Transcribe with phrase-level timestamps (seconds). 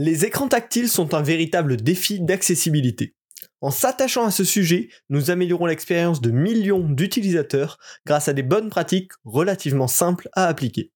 [0.00, 3.16] Les écrans tactiles sont un véritable défi d'accessibilité.
[3.60, 8.70] En s'attachant à ce sujet, nous améliorons l'expérience de millions d'utilisateurs grâce à des bonnes
[8.70, 10.92] pratiques relativement simples à appliquer.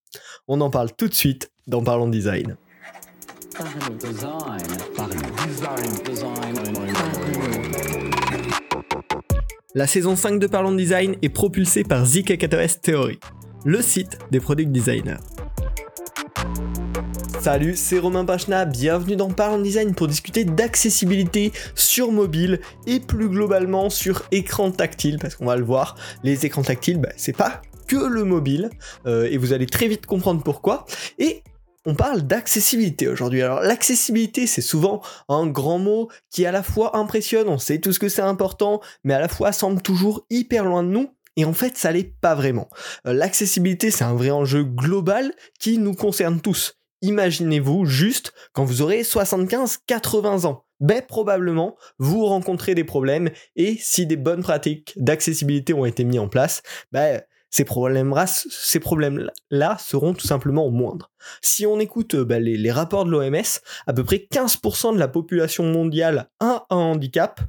[0.46, 2.56] On en parle tout de suite dans Parlons Design.
[9.74, 13.18] La saison 5 de Parlons Design est propulsée par ZKKTOS Theory,
[13.64, 15.16] le site des product designers.
[17.42, 23.28] Salut, c'est Romain Pachna, bienvenue dans Parlons Design pour discuter d'accessibilité sur mobile et plus
[23.28, 27.60] globalement sur écran tactile, parce qu'on va le voir, les écrans tactiles, bah, c'est pas
[27.88, 28.70] que le mobile,
[29.06, 30.86] euh, et vous allez très vite comprendre pourquoi.
[31.18, 31.42] Et
[31.84, 33.42] on parle d'accessibilité aujourd'hui.
[33.42, 37.92] Alors l'accessibilité, c'est souvent un grand mot qui à la fois impressionne, on sait tout
[37.92, 41.10] ce que c'est important, mais à la fois semble toujours hyper loin de nous.
[41.36, 42.68] Et en fait, ça l'est pas vraiment.
[43.08, 48.82] Euh, l'accessibilité, c'est un vrai enjeu global qui nous concerne tous imaginez-vous juste quand vous
[48.82, 50.64] aurez 75-80 ans.
[50.80, 56.18] Ben, probablement, vous rencontrez des problèmes et si des bonnes pratiques d'accessibilité ont été mises
[56.18, 58.26] en place, ben, ces problèmes-là
[59.78, 61.10] seront tout simplement moindres.
[61.42, 65.64] Si on écoute ben, les, rapports de l'OMS, à peu près 15% de la population
[65.64, 67.40] mondiale a un handicap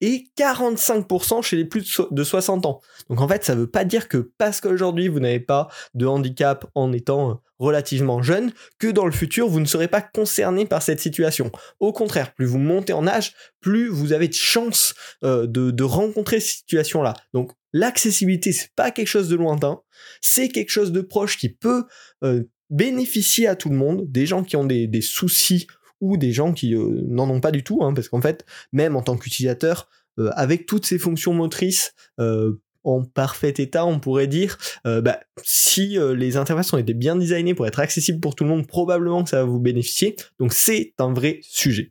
[0.00, 2.80] et 45% chez les plus de 60 ans.
[3.08, 6.06] Donc en fait, ça ne veut pas dire que parce qu'aujourd'hui vous n'avez pas de
[6.06, 10.82] handicap en étant relativement jeune, que dans le futur vous ne serez pas concerné par
[10.82, 11.50] cette situation.
[11.80, 16.40] Au contraire, plus vous montez en âge, plus vous avez de chances euh, de, rencontrer
[16.40, 17.14] cette situation-là.
[17.32, 19.80] Donc l'accessibilité, c'est pas quelque chose de lointain,
[20.20, 21.84] c'est quelque chose de proche qui peut
[22.24, 25.66] euh, bénéficier à tout le monde, des gens qui ont des soucis
[26.00, 28.96] ou des gens qui euh, n'en ont pas du tout, hein, parce qu'en fait, même
[28.96, 34.28] en tant qu'utilisateur, euh, avec toutes ces fonctions motrices euh, en parfait état, on pourrait
[34.28, 38.50] dire, bah, si les interfaces ont été bien designées pour être accessibles pour tout le
[38.50, 40.14] monde, probablement que ça va vous bénéficier.
[40.38, 41.90] Donc c'est un vrai sujet.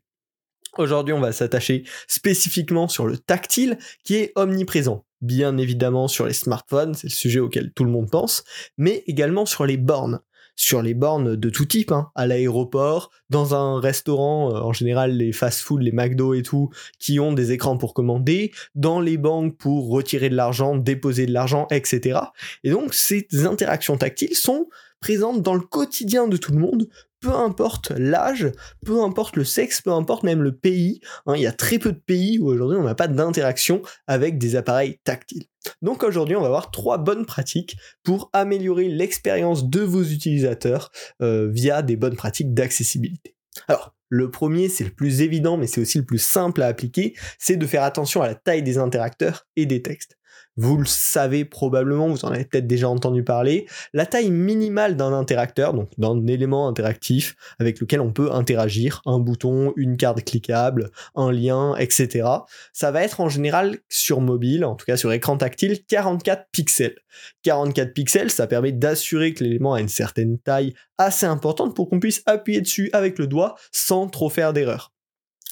[0.77, 5.05] Aujourd'hui, on va s'attacher spécifiquement sur le tactile qui est omniprésent.
[5.19, 8.45] Bien évidemment sur les smartphones, c'est le sujet auquel tout le monde pense,
[8.77, 10.21] mais également sur les bornes
[10.55, 15.17] sur les bornes de tout type, hein, à l'aéroport, dans un restaurant, euh, en général
[15.17, 19.57] les fast-food, les McDo et tout, qui ont des écrans pour commander, dans les banques
[19.57, 22.19] pour retirer de l'argent, déposer de l'argent, etc.
[22.63, 24.67] Et donc ces interactions tactiles sont
[25.01, 26.87] présentes dans le quotidien de tout le monde,
[27.25, 28.51] peu importe l'âge,
[28.85, 31.01] peu importe le sexe, peu importe même le pays.
[31.25, 34.37] Hein, il y a très peu de pays où aujourd'hui on n'a pas d'interaction avec
[34.37, 35.45] des appareils tactiles.
[35.81, 40.91] Donc aujourd'hui on va voir trois bonnes pratiques pour améliorer l'expérience de vos utilisateurs
[41.23, 43.35] euh, via des bonnes pratiques d'accessibilité.
[43.67, 47.15] Alors le premier, c'est le plus évident, mais c'est aussi le plus simple à appliquer,
[47.39, 50.15] c'est de faire attention à la taille des interacteurs et des textes.
[50.57, 53.67] Vous le savez probablement, vous en avez peut-être déjà entendu parler.
[53.93, 59.19] La taille minimale d'un interacteur, donc d'un élément interactif avec lequel on peut interagir, un
[59.19, 62.29] bouton, une carte cliquable, un lien, etc.
[62.71, 66.95] Ça va être en général sur mobile, en tout cas sur écran tactile, 44 pixels.
[67.43, 71.99] 44 pixels, ça permet d'assurer que l'élément a une certaine taille assez importante pour qu'on
[71.99, 74.94] puisse appuyer dessus avec le doigt sans trop faire d'erreur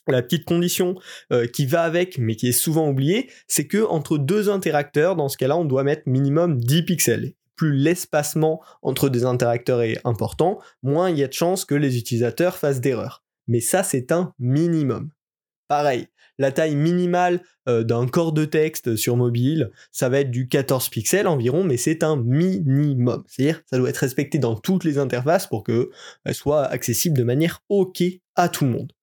[0.07, 0.95] la petite condition
[1.31, 5.29] euh, qui va avec, mais qui est souvent oubliée, c'est que entre deux interacteurs, dans
[5.29, 7.33] ce cas-là, on doit mettre minimum 10 pixels.
[7.55, 11.97] Plus l'espacement entre des interacteurs est important, moins il y a de chances que les
[11.97, 13.23] utilisateurs fassent d'erreurs.
[13.47, 15.11] Mais ça, c'est un minimum.
[15.67, 16.07] Pareil,
[16.39, 20.89] la taille minimale euh, d'un corps de texte sur mobile, ça va être du 14
[20.89, 23.23] pixels environ, mais c'est un minimum.
[23.27, 25.91] C'est-à-dire, ça doit être respecté dans toutes les interfaces pour que
[26.31, 28.03] soit accessible de manière OK
[28.35, 28.93] à tout le monde.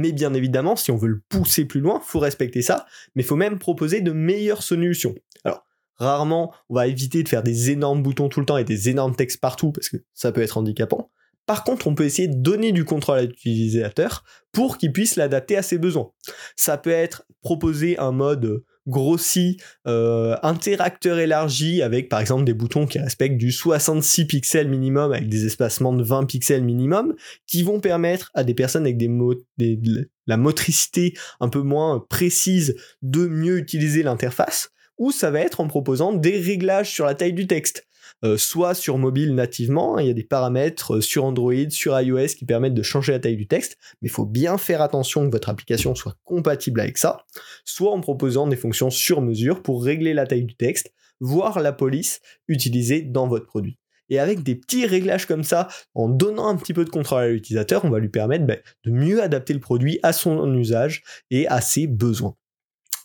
[0.00, 3.36] Mais bien évidemment, si on veut le pousser plus loin, faut respecter ça, mais faut
[3.36, 5.14] même proposer de meilleures solutions.
[5.44, 5.66] Alors,
[5.96, 9.14] rarement, on va éviter de faire des énormes boutons tout le temps et des énormes
[9.14, 11.10] textes partout, parce que ça peut être handicapant.
[11.44, 15.58] Par contre, on peut essayer de donner du contrôle à l'utilisateur pour qu'il puisse l'adapter
[15.58, 16.12] à ses besoins.
[16.56, 22.86] Ça peut être proposer un mode grossi, euh, interacteur élargi avec par exemple des boutons
[22.86, 27.14] qui respectent du 66 pixels minimum avec des espacements de 20 pixels minimum
[27.46, 29.10] qui vont permettre à des personnes avec des,
[30.26, 35.66] la motricité un peu moins précise de mieux utiliser l'interface ou ça va être en
[35.66, 37.86] proposant des réglages sur la taille du texte.
[38.22, 41.98] Euh, soit sur mobile nativement, hein, il y a des paramètres euh, sur Android, sur
[41.98, 45.26] iOS qui permettent de changer la taille du texte, mais il faut bien faire attention
[45.26, 47.24] que votre application soit compatible avec ça,
[47.64, 51.72] soit en proposant des fonctions sur mesure pour régler la taille du texte, voire la
[51.72, 53.78] police utilisée dans votre produit.
[54.10, 57.28] Et avec des petits réglages comme ça, en donnant un petit peu de contrôle à
[57.28, 61.46] l'utilisateur, on va lui permettre ben, de mieux adapter le produit à son usage et
[61.46, 62.34] à ses besoins.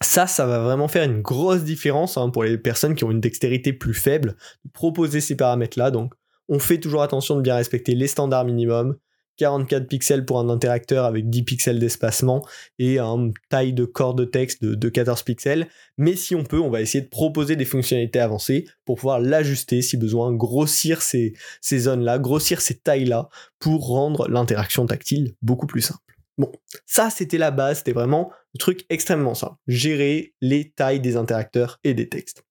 [0.02, 3.22] Ça, ça va vraiment faire une grosse différence hein, pour les personnes qui ont une
[3.22, 4.36] dextérité plus faible,
[4.74, 5.92] proposer ces paramètres-là.
[5.92, 6.14] Donc,
[6.50, 8.98] on fait toujours attention de bien respecter les standards minimums,
[9.38, 12.46] 44 pixels pour un interacteur avec 10 pixels d'espacement
[12.80, 15.68] et une taille de corps de texte de, 14 pixels.
[15.98, 19.82] Mais si on peut, on va essayer de proposer des fonctionnalités avancées pour pouvoir l'ajuster
[19.82, 21.34] si besoin, grossir ces,
[21.64, 26.00] zones-là, grossir ces tailles-là pour rendre l'interaction tactile beaucoup plus simple.
[26.38, 26.52] Bon,
[26.86, 29.56] ça c'était la base, c'était vraiment truc extrêmement simple.
[29.68, 32.44] Gérer les tailles des interacteurs et des textes.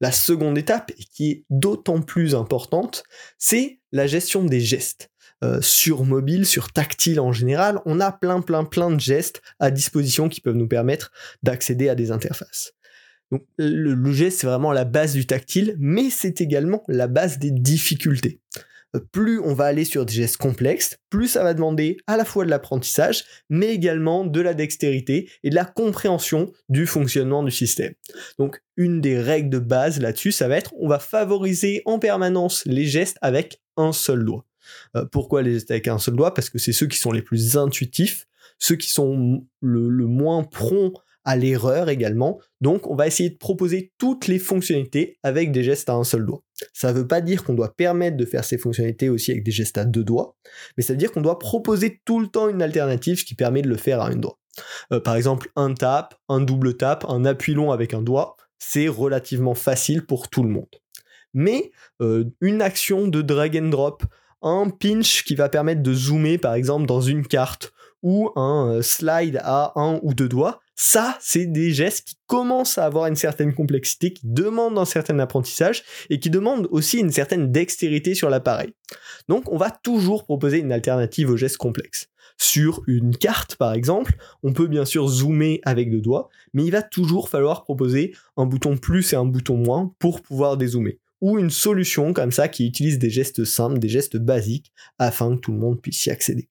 [0.00, 3.04] La seconde étape, et qui est d'autant plus importante,
[3.38, 5.10] c'est la gestion des gestes.
[5.42, 9.70] Euh, sur mobile, sur tactile en général, on a plein plein plein de gestes à
[9.70, 11.10] disposition qui peuvent nous permettre
[11.42, 12.72] d'accéder à des interfaces.
[13.30, 17.50] Donc le geste c'est vraiment la base du tactile, mais c'est également la base des
[17.50, 18.40] difficultés
[19.12, 22.44] plus on va aller sur des gestes complexes, plus ça va demander à la fois
[22.44, 27.94] de l'apprentissage, mais également de la dextérité et de la compréhension du fonctionnement du système.
[28.38, 32.64] Donc une des règles de base là-dessus, ça va être on va favoriser en permanence
[32.66, 34.44] les gestes avec un seul doigt.
[34.96, 36.34] Euh, pourquoi les gestes avec un seul doigt?
[36.34, 38.26] Parce que c'est ceux qui sont les plus intuitifs,
[38.58, 42.38] ceux qui sont le, le moins prompts à l'erreur également.
[42.60, 46.26] Donc on va essayer de proposer toutes les fonctionnalités avec des gestes à un seul
[46.26, 46.43] doigt.
[46.72, 49.50] Ça ne veut pas dire qu'on doit permettre de faire ces fonctionnalités aussi avec des
[49.50, 50.36] gestes à deux doigts,
[50.76, 53.68] mais ça veut dire qu'on doit proposer tout le temps une alternative qui permet de
[53.68, 54.38] le faire à un doigt.
[54.92, 58.88] Euh, par exemple, un tap, un double tap, un appui long avec un doigt, c'est
[58.88, 60.80] relativement facile pour tout le monde.
[61.32, 64.04] Mais euh, une action de drag and drop,
[64.42, 67.72] un pinch qui va permettre de zoomer par exemple dans une carte,
[68.02, 72.78] ou un euh, slide à un ou deux doigts, ça, c'est des gestes qui commencent
[72.78, 77.12] à avoir une certaine complexité, qui demandent un certain apprentissage et qui demandent aussi une
[77.12, 78.74] certaine dextérité sur l'appareil.
[79.28, 82.08] Donc, on va toujours proposer une alternative aux gestes complexes.
[82.36, 86.72] Sur une carte, par exemple, on peut bien sûr zoomer avec deux doigts, mais il
[86.72, 90.98] va toujours falloir proposer un bouton plus et un bouton moins pour pouvoir dézoomer.
[91.20, 95.40] Ou une solution comme ça qui utilise des gestes simples, des gestes basiques, afin que
[95.40, 96.48] tout le monde puisse y accéder.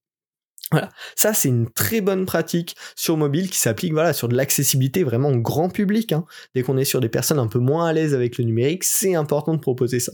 [0.72, 5.04] Voilà, ça c'est une très bonne pratique sur mobile qui s'applique voilà sur de l'accessibilité
[5.04, 6.14] vraiment grand public.
[6.14, 6.26] Hein.
[6.56, 9.14] Dès qu'on est sur des personnes un peu moins à l'aise avec le numérique, c'est
[9.14, 10.14] important de proposer ça.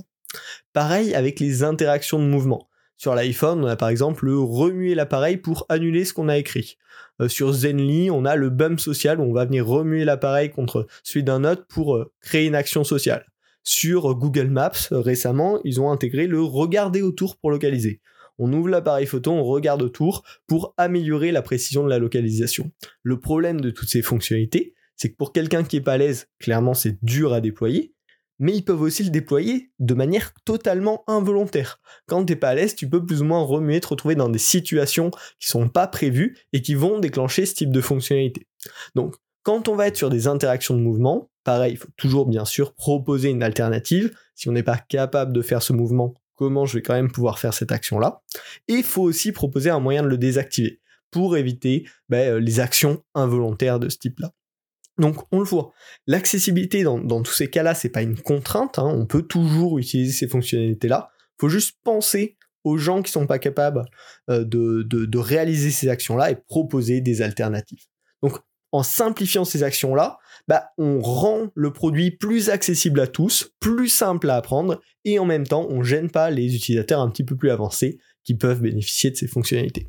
[0.73, 2.67] Pareil avec les interactions de mouvement.
[2.97, 6.75] Sur l'iPhone, on a par exemple le remuer l'appareil pour annuler ce qu'on a écrit.
[7.21, 10.85] Euh, sur Zenly, on a le bump social où on va venir remuer l'appareil contre
[11.03, 13.25] celui d'un autre pour euh, créer une action sociale.
[13.63, 18.01] Sur Google Maps, euh, récemment, ils ont intégré le regarder autour pour localiser
[18.39, 22.71] on ouvre l'appareil photo, on regarde autour pour améliorer la précision de la localisation.
[23.03, 26.27] Le problème de toutes ces fonctionnalités, c'est que pour quelqu'un qui est pas à l'aise,
[26.39, 27.93] clairement c'est dur à déployer,
[28.39, 31.79] mais ils peuvent aussi le déployer de manière totalement involontaire.
[32.07, 34.39] Quand t'es pas à l'aise, tu peux plus ou moins remuer, te retrouver dans des
[34.39, 38.47] situations qui sont pas prévues et qui vont déclencher ce type de fonctionnalité.
[38.95, 42.45] Donc, quand on va être sur des interactions de mouvement, pareil, il faut toujours bien
[42.45, 44.13] sûr proposer une alternative.
[44.35, 47.37] Si on n'est pas capable de faire ce mouvement, comment je vais quand même pouvoir
[47.37, 48.21] faire cette action-là.
[48.69, 50.79] Et il faut aussi proposer un moyen de le désactiver
[51.11, 54.31] pour éviter ben, euh, les actions involontaires de ce type-là.
[54.97, 55.73] Donc on le voit,
[56.07, 58.85] l'accessibilité dans, tous ces cas-là, c'est pas une contrainte, hein.
[58.85, 61.09] on peut toujours utiliser ces fonctionnalités-là.
[61.19, 63.83] Il faut juste penser aux gens qui sont pas capables
[64.29, 67.83] euh, de, réaliser ces actions-là et proposer des alternatives.
[68.71, 70.17] En simplifiant ces actions-là,
[70.47, 75.25] bah, on rend le produit plus accessible à tous, plus simple à apprendre, et en
[75.25, 79.11] même temps, on gêne pas les utilisateurs un petit peu plus avancés qui peuvent bénéficier
[79.11, 79.87] de ces fonctionnalités.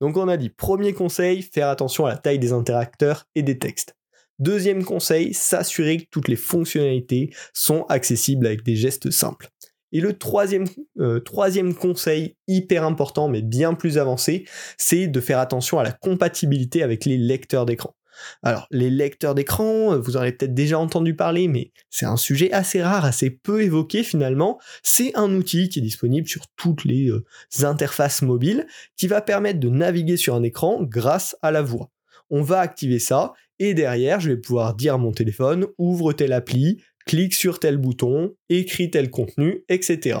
[0.00, 3.58] Donc on a dit, premier conseil, faire attention à la taille des interacteurs et des
[3.58, 3.96] textes.
[4.38, 9.48] Deuxième conseil, s'assurer que toutes les fonctionnalités sont accessibles avec des gestes simples.
[9.92, 10.66] Et le troisième,
[10.98, 14.44] euh, troisième conseil hyper important mais bien plus avancé,
[14.76, 17.94] c'est de faire attention à la compatibilité avec les lecteurs d'écran.
[18.42, 22.16] Alors, les lecteurs d'écran, euh, vous en avez peut-être déjà entendu parler, mais c'est un
[22.16, 24.60] sujet assez rare, assez peu évoqué finalement.
[24.82, 27.24] C'est un outil qui est disponible sur toutes les euh,
[27.62, 31.90] interfaces mobiles, qui va permettre de naviguer sur un écran grâce à la voix.
[32.30, 36.32] On va activer ça, et derrière, je vais pouvoir dire à mon téléphone, ouvre telle
[36.32, 40.18] appli, clique sur tel bouton, écris tel contenu, etc.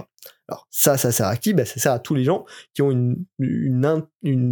[0.48, 1.54] Alors ça, ça sert à qui?
[1.54, 4.04] Ben, Ça sert à tous les gens qui ont une,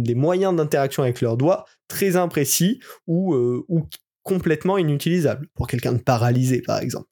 [0.03, 3.87] des moyens d'interaction avec leurs doigts très imprécis ou, euh, ou
[4.23, 7.07] complètement inutilisables, pour quelqu'un de paralysé par exemple.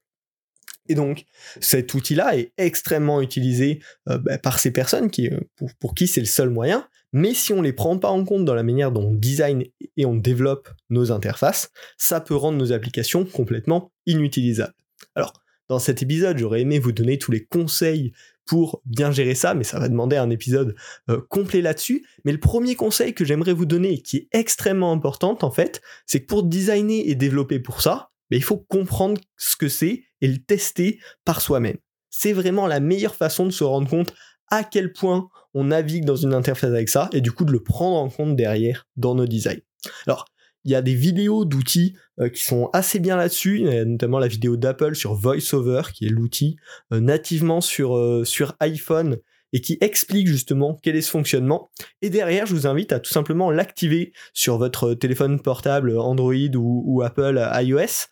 [0.90, 1.26] Et donc
[1.62, 6.08] cet outil-là est extrêmement utilisé euh, ben, par ces personnes qui, euh, pour, pour qui
[6.08, 8.92] c'est le seul moyen, mais si on les prend pas en compte dans la manière
[8.92, 9.64] dont on design
[9.98, 14.74] et on développe nos interfaces, ça peut rendre nos applications complètement inutilisables.
[15.16, 15.34] Alors,
[15.70, 18.14] dans cet épisode, j'aurais aimé vous donner tous les conseils
[18.46, 20.76] pour bien gérer ça, mais ça va demander un épisode
[21.10, 22.06] euh, complet là-dessus.
[22.26, 26.22] Mais le premier conseil que j'aimerais vous donner, qui est extrêmement important en fait, c'est
[26.22, 30.28] que pour designer et développer pour ça, ben, il faut comprendre ce que c'est et
[30.28, 31.78] le tester par soi-même.
[32.10, 34.14] C'est vraiment la meilleure façon de se rendre compte
[34.50, 37.64] à quel point on navigue dans une interface avec ça et du coup de le
[37.64, 39.62] prendre en compte derrière dans nos designs.
[40.08, 40.26] Alors,
[40.66, 44.58] il y a des vidéos d'outils euh, qui sont assez bien là-dessus, notamment la vidéo
[44.58, 46.58] d'Apple sur VoiceOver, qui est l'outil
[46.92, 49.18] euh, nativement sur, euh, sur iPhone
[49.56, 51.70] et qui explique justement quel est ce fonctionnement.
[52.02, 57.04] Et derrière, je vous invite à tout simplement l'activer sur votre téléphone portable Android ou,
[57.04, 58.08] Apple iOS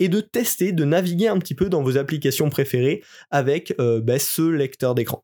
[0.00, 4.40] et de tester, de naviguer un petit peu dans vos applications préférées avec bah, ce
[4.40, 5.22] lecteur d'écran.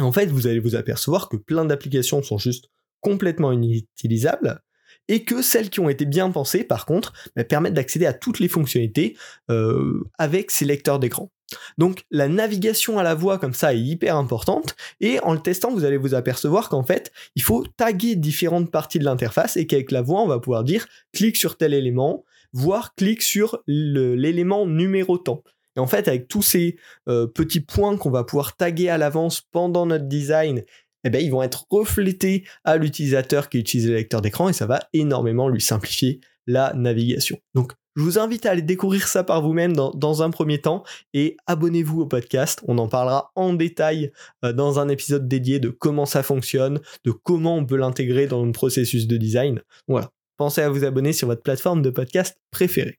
[0.00, 2.68] En fait, vous allez vous apercevoir que plein d'applications sont juste
[3.00, 4.60] complètement inutilisables
[5.08, 8.38] et que celles qui ont été bien pensées, par contre, bah, permettent d'accéder à toutes
[8.38, 9.16] les fonctionnalités
[9.50, 11.30] euh, avec ces lecteurs d'écran.
[11.78, 15.72] Donc la navigation à la voix comme ça est hyper importante et en le testant
[15.72, 19.90] vous allez vous apercevoir qu'en fait il faut taguer différentes parties de l'interface et qu'avec
[19.90, 25.42] la voix on va pouvoir dire clique sur tel élément, voire clique sur l'élément numérotant.
[25.76, 26.76] Et en fait avec tous ces
[27.08, 30.64] euh, petits points qu'on va pouvoir taguer à l'avance pendant notre design
[31.08, 34.66] eh ben, ils vont être reflétés à l'utilisateur qui utilise le lecteur d'écran et ça
[34.66, 37.38] va énormément lui simplifier la navigation.
[37.54, 40.84] Donc, je vous invite à aller découvrir ça par vous-même dans, un premier temps
[41.14, 42.60] et abonnez-vous au podcast.
[42.68, 44.12] On en parlera en détail
[44.44, 48.44] euh, dans un épisode dédié de comment ça fonctionne, de comment on peut l'intégrer dans
[48.44, 49.62] le processus de design.
[49.88, 50.10] Voilà.
[50.36, 52.98] Pensez à vous abonner sur votre plateforme de podcast préférée.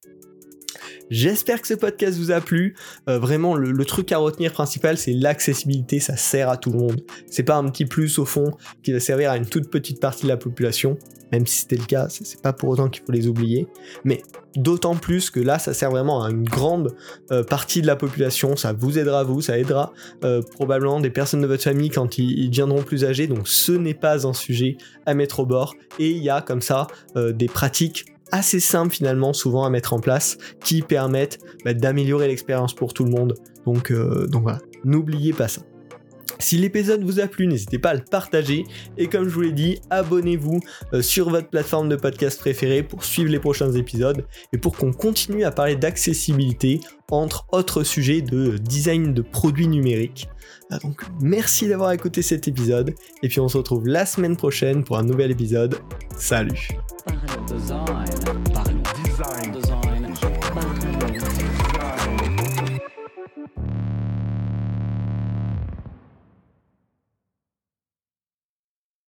[1.09, 2.75] J'espère que ce podcast vous a plu.
[3.07, 5.99] Euh, vraiment, le, truc à retenir principal, c'est l'accessibilité.
[5.99, 7.01] Ça sert à tout le monde.
[7.27, 8.51] C'est pas un petit plus au fond
[8.83, 10.97] qui va servir à une toute petite partie de la population.
[11.31, 13.67] Même si c'était le cas, c'est pas pour autant qu'il faut les oublier.
[14.03, 14.23] Mais
[14.55, 16.95] d'autant plus que là, ça sert vraiment à une grande
[17.31, 18.55] euh, partie de la population.
[18.55, 19.93] Ça vous aidera vous, ça aidera
[20.23, 23.27] euh, probablement des personnes de votre famille quand ils, ils deviendront plus âgés.
[23.27, 25.75] Donc ce n'est pas un sujet à mettre au bord.
[25.99, 29.99] Et il y a comme ça des pratiques assez simples finalement souvent à mettre en
[29.99, 33.35] place qui permettent bah, d'améliorer l'expérience pour tout le monde.
[33.65, 35.61] Donc, euh, donc voilà, n'oubliez pas ça.
[36.41, 38.63] Si l'épisode vous a plu, n'hésitez pas à le partager
[38.97, 40.61] et comme je vous l'ai dit, abonnez-vous
[40.93, 44.93] euh, sur votre plateforme de podcast préférée pour suivre les prochains épisodes et pour qu'on
[44.93, 46.79] continue à parler d'accessibilité
[47.11, 50.29] entre autres sujets de design de produits numériques.
[50.71, 54.83] Ah, donc merci d'avoir écouté cet épisode et puis on se retrouve la semaine prochaine
[54.83, 55.75] pour un nouvel épisode.
[56.15, 56.69] Salut